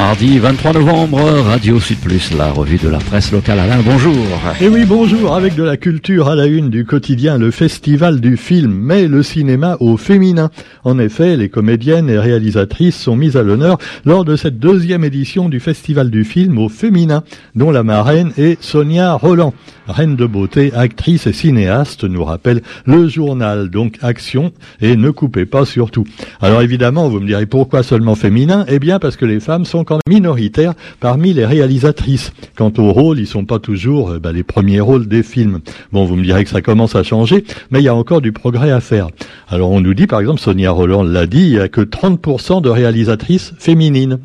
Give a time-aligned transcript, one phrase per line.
[0.00, 3.58] Mardi 23 novembre, Radio Sud Plus, la revue de la presse locale.
[3.58, 4.16] Alain, bonjour.
[4.58, 5.34] Et eh oui, bonjour.
[5.34, 9.22] Avec de la culture à la une du quotidien, le festival du film met le
[9.22, 10.50] cinéma au féminin.
[10.84, 15.50] En effet, les comédiennes et réalisatrices sont mises à l'honneur lors de cette deuxième édition
[15.50, 17.22] du festival du film au féminin,
[17.54, 19.52] dont la marraine est Sonia Roland.
[19.86, 23.68] Reine de beauté, actrice et cinéaste, nous rappelle le journal.
[23.68, 26.04] Donc action et ne coupez pas surtout.
[26.40, 28.64] Alors évidemment, vous me direz pourquoi seulement féminin?
[28.66, 32.32] Eh bien parce que les femmes sont même minoritaires parmi les réalisatrices.
[32.56, 35.60] Quant aux rôles, ils sont pas toujours euh, bah, les premiers rôles des films.
[35.92, 38.32] Bon, vous me direz que ça commence à changer, mais il y a encore du
[38.32, 39.08] progrès à faire.
[39.48, 42.62] Alors on nous dit par exemple, Sonia Roland l'a dit, il y a que 30%
[42.62, 44.18] de réalisatrices féminines.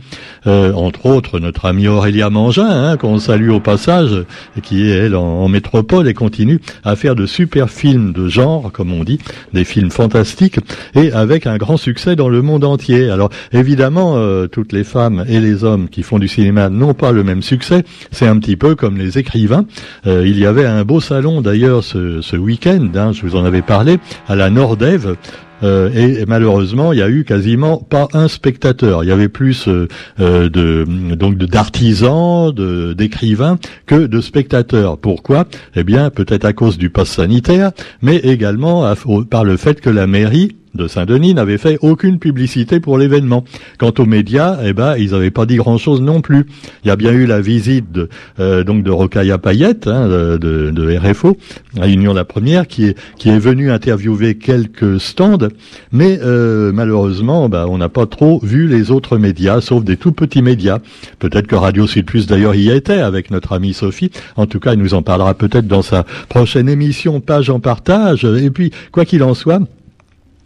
[0.47, 4.25] Euh, entre autres, notre amie Aurélia Mangin, hein, qu'on salue au passage,
[4.63, 8.93] qui est elle en métropole et continue à faire de super films de genre, comme
[8.93, 9.19] on dit,
[9.53, 10.59] des films fantastiques,
[10.93, 13.09] et avec un grand succès dans le monde entier.
[13.09, 17.11] Alors évidemment, euh, toutes les femmes et les hommes qui font du cinéma n'ont pas
[17.11, 17.84] le même succès.
[18.11, 19.66] C'est un petit peu comme les écrivains.
[20.06, 23.62] Euh, il y avait un beau salon d'ailleurs ce, week-end, hein, je vous en avais
[23.62, 23.97] parlé,
[24.28, 25.16] à la Nordève,
[25.64, 29.03] euh, et, malheureusement, il y a eu quasiment pas un spectateur.
[29.03, 32.53] Il y avait plus euh, de donc d'artisans,
[32.94, 34.97] d'écrivains que de spectateurs.
[34.97, 35.45] Pourquoi?
[35.75, 38.94] Eh bien, peut-être à cause du pass sanitaire, mais également
[39.30, 43.44] par le fait que la mairie de Saint-Denis n'avait fait aucune publicité pour l'événement.
[43.78, 46.45] Quant aux médias, eh ben, ils n'avaient pas dit grand-chose non plus.
[46.84, 48.09] Il y a bien eu la visite de,
[48.40, 51.38] euh, donc de Rocaille Payette, hein, de, de, RFO,
[51.80, 55.50] à Union la Première, qui est, qui est venu interviewer quelques stands,
[55.92, 60.12] mais euh, malheureusement, bah, on n'a pas trop vu les autres médias, sauf des tout
[60.12, 60.80] petits médias.
[61.20, 64.12] Peut-être que Radio Sud Plus d'ailleurs y était avec notre amie Sophie.
[64.36, 68.26] En tout cas, il nous en parlera peut-être dans sa prochaine émission Page en partage.
[68.26, 69.59] Et puis, quoi qu'il en soit,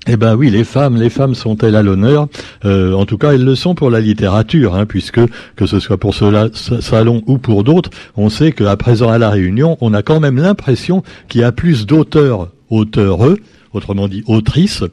[0.08, 2.28] eh ben oui, les femmes, les femmes sont-elles à l'honneur?
[2.66, 5.20] Euh, En tout cas, elles le sont pour la littérature, hein, puisque
[5.56, 6.50] que ce soit pour ce,
[6.82, 10.38] salon ou pour d'autres, on sait qu'à présent à la Réunion, on a quand même
[10.38, 13.38] l'impression qu'il y a plus d'auteurs, auteureux,
[13.74, 14.84] autrement dit autrices,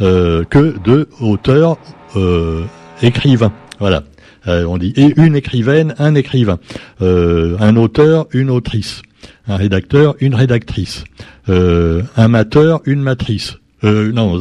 [0.00, 1.76] euh, que de auteurs
[2.16, 2.62] euh,
[3.02, 3.52] écrivains.
[3.80, 4.02] Voilà.
[4.46, 6.58] on dit et une écrivaine, un écrivain,
[7.00, 9.02] un auteur, une autrice,
[9.46, 11.04] un rédacteur, une rédactrice,
[11.48, 14.40] un mateur, une matrice euh, non,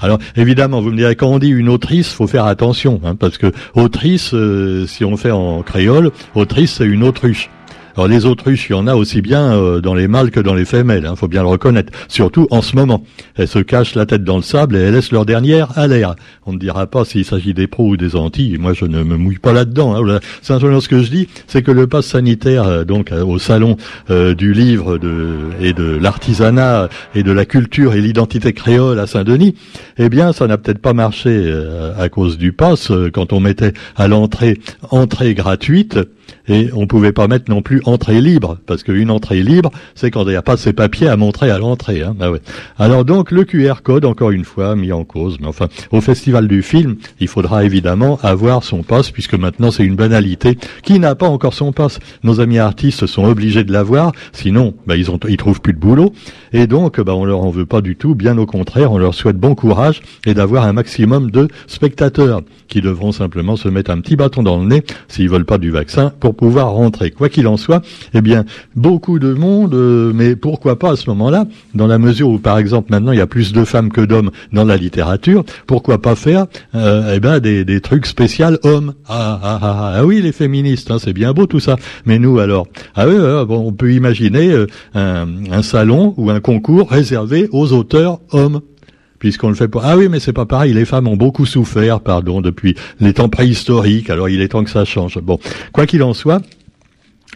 [0.00, 3.38] alors évidemment, vous me direz quand on dit une autrice, faut faire attention, hein, parce
[3.38, 7.48] que autrice, euh, si on fait en créole, autrice c'est une autruche.
[8.00, 10.54] Alors les autruches, il y en a aussi bien euh, dans les mâles que dans
[10.54, 11.92] les femelles, il hein, faut bien le reconnaître.
[12.08, 13.04] Surtout en ce moment.
[13.36, 16.16] Elles se cachent la tête dans le sable et elles laissent leur dernière à l'air.
[16.46, 18.56] On ne dira pas s'il s'agit des pros ou des antilles.
[18.56, 20.02] Moi, je ne me mouille pas là-dedans.
[20.02, 20.18] Hein.
[20.40, 23.76] Ce que je dis, c'est que le pass sanitaire, euh, donc euh, au salon
[24.08, 24.98] du livre
[25.60, 29.54] et de l'artisanat et de la culture et l'identité créole à Saint-Denis,
[29.98, 31.52] eh bien, ça n'a peut-être pas marché
[31.98, 34.58] à cause du pass quand on mettait à l'entrée
[34.90, 35.98] entrée gratuite
[36.48, 40.24] et on pouvait pas mettre non plus entrée libre, parce qu'une entrée libre, c'est quand
[40.24, 42.02] il n'y a pas ces papiers à montrer à l'entrée.
[42.02, 42.16] Hein.
[42.20, 42.40] Ah ouais.
[42.78, 45.38] Alors donc le QR code, encore une fois, mis en cause.
[45.40, 49.84] Mais enfin, au festival du film, il faudra évidemment avoir son passe, puisque maintenant c'est
[49.84, 50.58] une banalité.
[50.82, 54.96] Qui n'a pas encore son passe Nos amis artistes sont obligés de l'avoir, sinon bah,
[54.96, 56.12] ils ont ils trouvent plus de boulot.
[56.52, 59.14] Et donc bah, on leur en veut pas du tout, bien au contraire, on leur
[59.14, 64.00] souhaite bon courage et d'avoir un maximum de spectateurs qui devront simplement se mettre un
[64.00, 67.10] petit bâton dans le nez s'ils veulent pas du vaccin pour pouvoir rentrer.
[67.10, 67.82] Quoi qu'il en soit,
[68.14, 68.44] eh bien,
[68.76, 72.58] beaucoup de monde, euh, mais pourquoi pas à ce moment-là, dans la mesure où, par
[72.58, 76.14] exemple, maintenant il y a plus de femmes que d'hommes dans la littérature, pourquoi pas
[76.14, 78.30] faire, euh, eh ben, des, trucs spéciaux
[78.62, 78.94] hommes.
[79.08, 81.76] Ah, ah, ah, ah, ah oui, les féministes, hein, c'est bien beau tout ça.
[82.06, 83.16] Mais nous alors, ah oui,
[83.46, 88.60] bon, on peut imaginer euh, un salon ou un concours réservé aux auteurs hommes
[89.20, 89.82] puisqu'on le fait pas.
[89.84, 90.72] Ah oui, mais c'est pas pareil.
[90.72, 94.10] Les femmes ont beaucoup souffert, pardon, depuis les temps préhistoriques.
[94.10, 95.20] Alors il est temps que ça change.
[95.20, 95.38] Bon,
[95.72, 96.42] quoi qu'il en soit.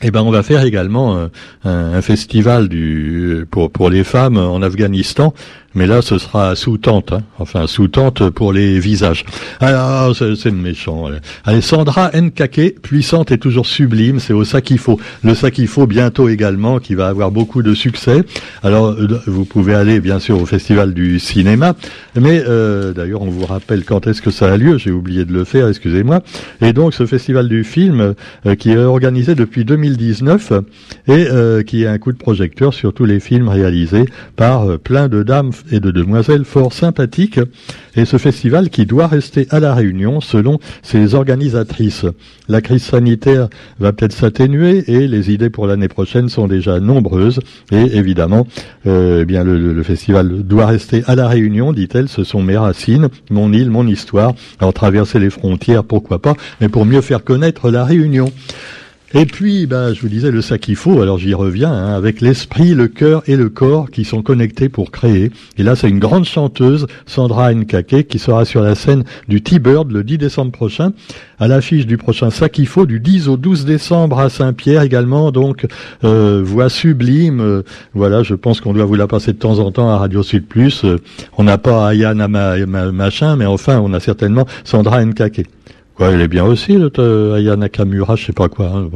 [0.03, 1.29] Eh ben, on va faire également euh,
[1.63, 5.35] un, un, festival du, pour, pour les femmes en Afghanistan
[5.75, 7.23] mais là ce sera sous tente, hein.
[7.39, 9.25] enfin sous tente pour les visages.
[9.61, 11.09] Alors c'est méchant.
[11.45, 14.45] Allez, Sandra Nkake, puissante et toujours sublime, c'est au
[14.79, 15.01] faut.
[15.23, 15.35] Le
[15.67, 18.23] faut bientôt également, qui va avoir beaucoup de succès.
[18.63, 21.75] Alors euh, vous pouvez aller bien sûr au festival du cinéma,
[22.15, 24.79] mais euh, d'ailleurs on vous rappelle quand est-ce que ça a lieu.
[24.79, 26.23] J'ai oublié de le faire, excusez-moi.
[26.61, 28.15] Et donc ce festival du film
[28.47, 30.53] euh, qui est organisé depuis 2019
[31.09, 31.27] et
[31.65, 34.05] qui est un coup de projecteur sur tous les films réalisés
[34.37, 37.41] par plein de dames et de demoiselles fort sympathiques.
[37.97, 42.07] Et ce festival qui doit rester à la Réunion selon ses organisatrices.
[42.49, 47.41] La crise sanitaire va peut-être s'atténuer et les idées pour l'année prochaine sont déjà nombreuses.
[47.71, 48.47] Et évidemment,
[48.87, 52.09] euh, eh bien le, festival doit rester à la Réunion, dit-elle.
[52.09, 54.35] Ce sont mes racines, mon île, mon histoire.
[54.61, 58.33] Alors traverser les frontières, pourquoi pas, mais pour mieux faire connaître la Réunion.
[59.17, 60.41] Et puis, bah, je vous disais le
[60.75, 61.01] faut.
[61.01, 64.91] alors j'y reviens, hein, avec l'esprit, le cœur et le corps qui sont connectés pour
[64.91, 65.31] créer.
[65.57, 69.93] Et là, c'est une grande chanteuse, Sandra Nkake, qui sera sur la scène du T-Bird
[69.93, 70.93] le 10 décembre prochain,
[71.39, 72.29] à l'affiche du prochain
[72.67, 75.31] faut du 10 au 12 décembre à Saint-Pierre également.
[75.31, 75.65] Donc,
[76.03, 77.41] euh, voix sublime.
[77.41, 77.63] Euh,
[77.95, 80.47] voilà, je pense qu'on doit vous la passer de temps en temps à Radio Sud
[80.47, 80.85] Plus.
[80.85, 80.97] Euh,
[81.39, 85.47] on n'a pas Ayana machin, mais enfin, on a certainement Sandra Nkake.
[85.97, 88.67] Quoi, elle est bien aussi, le euh, Aya Nakamura, je sais pas quoi.
[88.67, 88.89] Hein,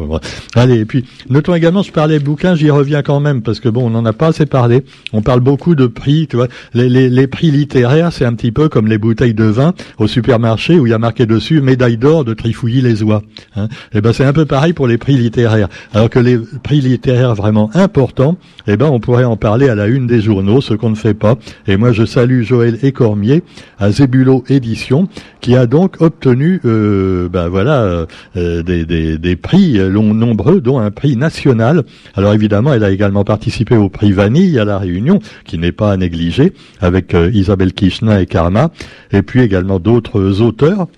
[0.54, 3.86] Allez, et puis, notons également, je parlais bouquins, j'y reviens quand même, parce que bon,
[3.86, 4.84] on n'en a pas assez parlé.
[5.12, 6.48] On parle beaucoup de prix, tu vois.
[6.74, 10.06] Les, les, les prix littéraires, c'est un petit peu comme les bouteilles de vin au
[10.06, 13.22] supermarché où il y a marqué dessus médaille d'or de Trifouilly les oies.
[13.56, 13.68] Hein.
[13.92, 15.68] Et eh ben, c'est un peu pareil pour les prix littéraires.
[15.92, 18.36] Alors que les prix littéraires vraiment importants,
[18.66, 21.14] eh ben, on pourrait en parler à la une des journaux, ce qu'on ne fait
[21.14, 21.36] pas.
[21.66, 23.42] Et moi, je salue Joël Écormier
[23.78, 25.08] à Zébulo Édition,
[25.40, 26.88] qui a donc obtenu, euh,
[27.29, 28.06] ben voilà,
[28.37, 31.85] euh, des, des, des, prix nombreux, dont un prix national.
[32.14, 35.93] Alors évidemment, elle a également participé au prix Vanille à la Réunion, qui n'est pas
[35.93, 38.70] à négliger, avec euh, Isabelle Kishna et Karma,
[39.12, 40.88] et puis également d'autres auteurs.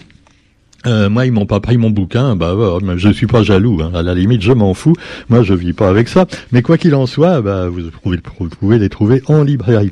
[0.86, 2.36] Euh, moi, ils m'ont pas pris mon bouquin.
[2.36, 3.80] Bah, bah je suis pas jaloux.
[3.82, 3.92] Hein.
[3.94, 4.94] À la limite, je m'en fous.
[5.28, 6.26] Moi, je vis pas avec ça.
[6.52, 7.90] Mais quoi qu'il en soit, bah, vous
[8.60, 9.90] pouvez les trouver en librairie.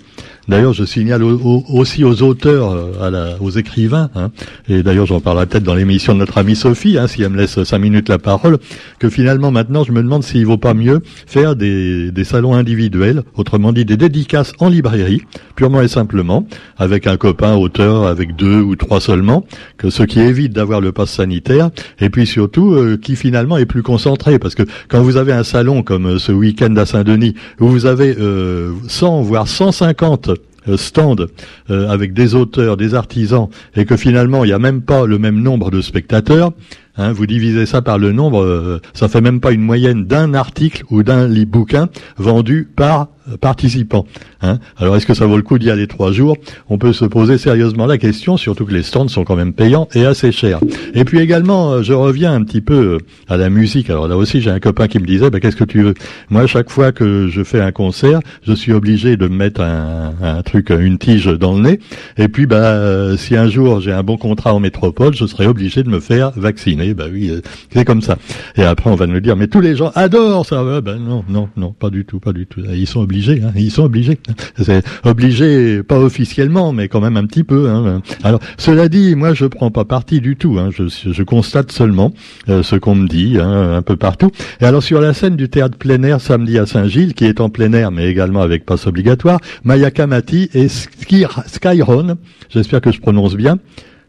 [0.49, 4.31] D'ailleurs, je signale aussi aux auteurs, euh, aux écrivains, hein,
[4.69, 7.37] et d'ailleurs j'en parlerai peut-être dans l'émission de notre amie Sophie, hein, si elle me
[7.37, 8.59] laisse cinq minutes la parole,
[8.99, 13.73] que finalement maintenant je me demande s'il vaut pas mieux faire des, salons individuels, autrement
[13.73, 15.21] dit des dédicaces en librairie,
[15.55, 16.47] purement et simplement,
[16.79, 19.45] avec un copain auteur, avec deux ou trois seulement,
[19.77, 23.67] que ce qui évite d'avoir le pass sanitaire, et puis surtout euh, qui finalement est
[23.67, 27.35] plus concentré, parce que quand vous avez un salon comme euh, ce week-end à Saint-Denis,
[27.61, 30.35] où vous avez euh, 100 voire 150 euh,
[30.77, 31.29] stand
[31.71, 35.19] euh, avec des auteurs, des artisans, et que finalement il n'y a même pas le
[35.19, 36.53] même nombre de spectateurs,
[36.99, 40.35] hein, vous divisez ça par le nombre, euh, ça fait même pas une moyenne d'un
[40.35, 43.09] article ou d'un bouquin vendu par
[43.41, 44.07] participants.
[44.41, 44.59] Hein.
[44.77, 46.37] Alors est-ce que ça vaut le coup d'y aller trois jours?
[46.69, 49.89] On peut se poser sérieusement la question, surtout que les stands sont quand même payants
[49.95, 50.61] et assez chers.
[50.95, 52.99] Et puis également, euh, je reviens un petit peu euh,
[53.29, 53.91] à la musique.
[53.91, 55.95] Alors là aussi, j'ai un copain qui me disait, bah, qu'est-ce que tu veux?
[56.31, 60.15] Moi, chaque fois que je fais un concert, je suis obligé de me mettre un,
[60.23, 61.81] un truc, une tige dans le nez.
[62.17, 65.47] Et puis, bah, euh, si un jour j'ai un bon contrat en métropole, je serai
[65.47, 66.88] obligé de me faire vacciner.
[66.95, 67.31] Bah oui,
[67.73, 68.19] c'est comme ça.
[68.57, 70.81] Et après, on va me dire, mais tous les gens adorent ça.
[70.81, 72.61] Ben non, non, non, pas du tout, pas du tout.
[72.73, 73.53] Ils sont obligés Hein.
[73.57, 74.19] ils sont obligés.
[74.61, 77.69] C'est obligé, pas officiellement, mais quand même un petit peu.
[77.69, 78.03] Hein.
[78.23, 80.59] Alors, cela dit, moi, je prends pas parti du tout.
[80.59, 80.71] Hein.
[80.71, 82.13] Je, constate seulement
[82.49, 84.31] euh, ce qu'on me dit un peu partout.
[84.61, 87.51] Et alors, sur la scène du théâtre plein air samedi à Saint-Gilles, qui est en
[87.51, 92.17] plein air, mais également avec passe obligatoire, Maya Kamati et Skyron,
[92.49, 93.59] j'espère que je prononce bien,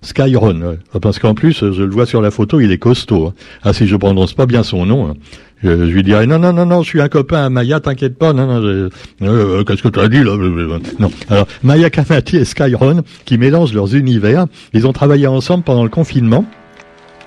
[0.01, 3.33] Skyron, parce qu'en plus, je le vois sur la photo, il est costaud.
[3.63, 5.15] Ah, si je prononce pas bien son nom,
[5.61, 8.31] je, lui dirais non non non non, je suis un copain à Maya, t'inquiète pas,
[8.31, 8.89] non non, euh,
[9.21, 10.37] euh, qu'est-ce que tu as dit là
[10.99, 11.11] Non.
[11.29, 15.89] Alors Maya Kamati et Skyron qui mélangent leurs univers, ils ont travaillé ensemble pendant le
[15.89, 16.45] confinement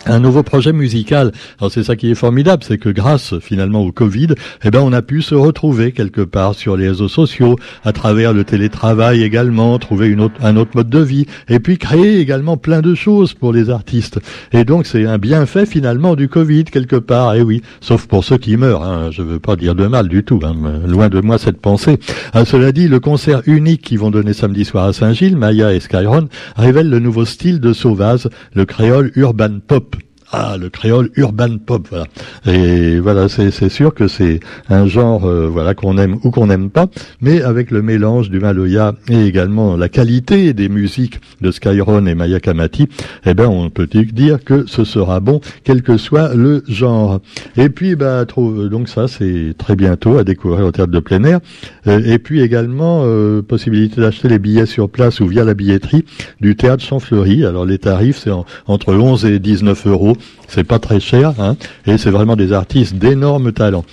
[0.07, 1.33] un nouveau projet musical.
[1.59, 4.29] Alors c'est ça qui est formidable, c'est que grâce finalement au Covid,
[4.65, 8.33] eh ben on a pu se retrouver quelque part sur les réseaux sociaux, à travers
[8.33, 12.95] le télétravail également, trouver un autre mode de vie, et puis créer également plein de
[12.95, 14.21] choses pour les artistes.
[14.53, 17.35] Et donc c'est un bienfait finalement du Covid quelque part.
[17.35, 18.85] Et eh oui, sauf pour ceux qui meurent.
[18.85, 19.11] Hein.
[19.11, 20.41] Je veux pas dire de mal du tout.
[20.43, 20.55] Hein.
[20.87, 21.99] Loin de moi cette pensée.
[22.33, 25.81] À cela dit, le concert unique qu'ils vont donner samedi soir à Saint-Gilles, Maya et
[25.81, 29.92] Skyron, révèle le nouveau style de Sauvage, le créole urban pop.
[30.35, 32.07] Ah, le créole urban pop, voilà.
[32.47, 36.71] Et voilà, c'est sûr que c'est un genre, euh, voilà, qu'on aime ou qu'on n'aime
[36.71, 36.87] pas,
[37.21, 42.15] mais avec le mélange du Maloya et également la qualité des musiques de Skyron et
[42.15, 42.89] Maya Kamati,
[43.27, 47.21] eh ben, on peut dire que ce sera bon, quel que soit le genre.
[47.59, 51.25] Et puis, bah, trouve, donc ça, c'est très bientôt à découvrir au théâtre de plein
[51.25, 51.41] air.
[51.87, 56.07] Euh, et puis également, euh, possibilité d'acheter les billets sur place ou via la billetterie
[56.41, 57.45] du théâtre Champfleury.
[57.45, 58.31] Alors, les tarifs, c'est
[58.67, 60.17] entre 11 et 19 euros
[60.49, 63.85] c'est pas très cher, hein, et c'est vraiment des artistes d'énormes talents.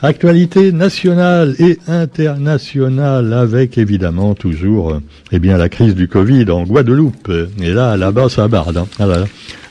[0.00, 6.62] Actualité nationale et internationale avec évidemment toujours euh, eh bien la crise du Covid en
[6.62, 7.32] Guadeloupe.
[7.60, 8.76] Et là, là-bas, ça barde.
[8.76, 8.86] Hein.
[9.00, 9.08] Ah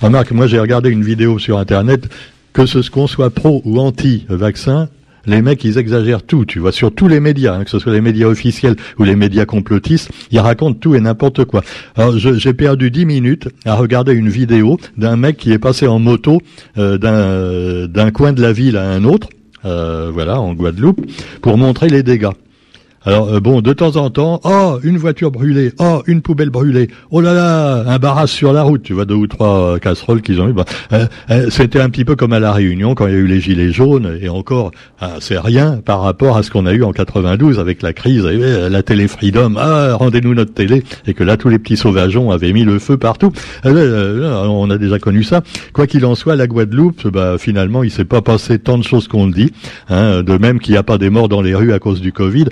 [0.02, 2.10] Remarque, moi j'ai regardé une vidéo sur Internet,
[2.52, 4.90] que ce qu'on soit pro ou anti-vaccin,
[5.28, 7.94] les mecs ils exagèrent tout, tu vois, sur tous les médias, hein, que ce soit
[7.94, 11.64] les médias officiels ou les médias complotistes, ils racontent tout et n'importe quoi.
[11.96, 16.00] Alors j'ai perdu dix minutes à regarder une vidéo d'un mec qui est passé en
[16.00, 16.42] moto
[16.78, 19.28] euh, d'un d'un coin de la ville à un autre,
[19.66, 21.06] euh, voilà, en Guadeloupe,
[21.42, 22.32] pour montrer les dégâts.
[23.08, 26.90] Alors euh, bon, de temps en temps, oh, une voiture brûlée, oh, une poubelle brûlée,
[27.10, 30.22] oh là là, un barrage sur la route, tu vois, deux ou trois euh, casseroles
[30.22, 30.52] qu'ils ont eu.
[30.52, 33.28] Bah, euh, C'était un petit peu comme à la Réunion quand il y a eu
[33.28, 36.84] les gilets jaunes, et encore, ah, c'est rien par rapport à ce qu'on a eu
[36.84, 41.38] en 92 avec la crise, la télé Freedom, ah, rendez-nous notre télé, et que là,
[41.38, 43.32] tous les petits sauvageons avaient mis le feu partout.
[43.64, 45.44] on a déjà connu ça.
[45.72, 49.08] Quoi qu'il en soit, la Guadeloupe, bah, finalement, il s'est pas passé tant de choses
[49.08, 49.54] qu'on dit,
[49.88, 52.12] hein, de même qu'il n'y a pas des morts dans les rues à cause du
[52.12, 52.48] Covid.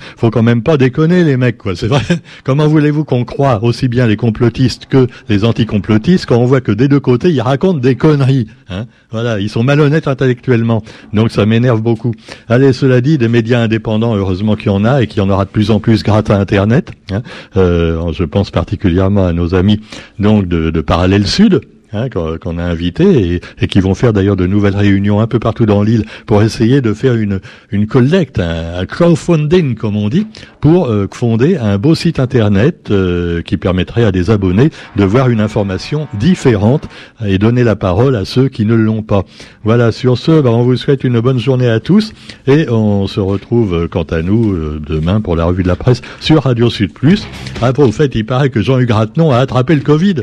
[0.45, 1.75] Même pas déconner les mecs, quoi.
[1.75, 2.01] C'est vrai.
[2.45, 6.71] Comment voulez-vous qu'on croit aussi bien les complotistes que les anticomplotistes quand on voit que
[6.71, 8.85] des deux côtés ils racontent des conneries hein?
[9.11, 10.83] Voilà, ils sont malhonnêtes intellectuellement.
[11.13, 12.13] Donc ça m'énerve beaucoup.
[12.47, 15.29] Allez, cela dit, des médias indépendants, heureusement qu'il y en a et qu'il y en
[15.29, 16.91] aura de plus en plus grâce à Internet.
[17.11, 17.21] Hein
[17.57, 19.81] euh, je pense particulièrement à nos amis
[20.19, 21.61] donc de, de Parallèle Sud
[21.95, 25.65] hein, qu'on a invité et, qui vont faire d'ailleurs de nouvelles réunions un peu partout
[25.65, 27.39] dans l'île pour essayer de faire une,
[27.71, 30.27] une collecte, un, crowdfunding comme on dit,
[30.61, 35.29] pour euh, fonder un beau site internet euh, qui permettrait à des abonnés de voir
[35.29, 36.87] une information différente
[37.25, 39.23] et donner la parole à ceux qui ne l'ont pas.
[39.63, 42.13] Voilà, sur ce, bah, on vous souhaite une bonne journée à tous
[42.47, 46.01] et on se retrouve euh, quant à nous demain pour la revue de la presse
[46.19, 47.27] sur Radio Sud Plus.
[47.61, 50.15] Après, au fait, il paraît que Jean-Hugues Rattenon a attrapé le Covid.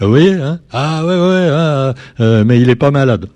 [0.00, 0.60] Vous voyez hein?
[0.72, 3.26] Ah ouais, ouais, ah, euh, mais il est pas malade.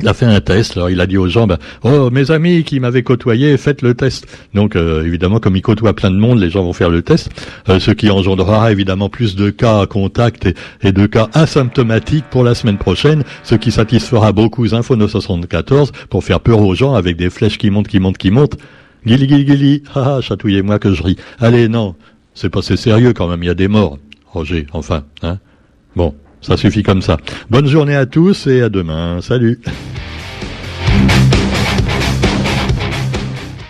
[0.00, 2.62] Il a fait un test, alors il a dit aux gens, ben, oh mes amis
[2.62, 4.26] qui m'avaient côtoyé, faites le test.
[4.54, 7.30] Donc euh, évidemment, comme il côtoie plein de monde, les gens vont faire le test,
[7.68, 10.48] euh, ce qui engendrera évidemment plus de cas à contact
[10.82, 16.22] et, de cas asymptomatiques pour la semaine prochaine, ce qui satisfera beaucoup Info 974 pour
[16.22, 18.56] faire peur aux gens avec des flèches qui montent, qui montent, qui montent.
[19.04, 21.16] Gili, gili, gili, ah, chatouillez-moi que je ris.
[21.40, 21.96] Allez, non,
[22.34, 23.98] c'est pas c'est sérieux quand même, il y a des morts.
[24.32, 25.38] Roger, enfin, hein
[25.96, 27.16] Bon, ça suffit comme ça.
[27.50, 29.20] Bonne journée à tous et à demain.
[29.20, 29.60] Salut